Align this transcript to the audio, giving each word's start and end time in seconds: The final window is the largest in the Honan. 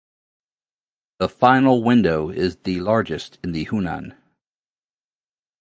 The 1.19 1.29
final 1.29 1.83
window 1.83 2.31
is 2.31 2.55
the 2.63 2.79
largest 2.79 3.37
in 3.43 3.51
the 3.51 3.65
Honan. 3.65 4.15